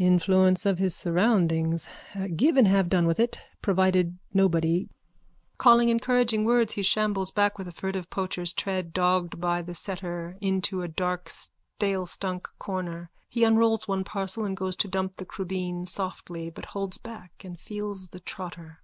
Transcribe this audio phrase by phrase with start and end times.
[0.04, 1.86] _Influence of his surroundings.
[2.34, 3.38] Give and have done with it.
[3.62, 4.88] Provided nobody.
[5.56, 10.36] _(Calling encouraging words he shambles back with a furtive poacher's tread, dogged by the setter
[10.40, 13.08] into a dark stalestunk corner.
[13.28, 17.60] He unrolls one parcel and goes to dump the crubeen softly but holds back and
[17.60, 18.80] feels the trotter.)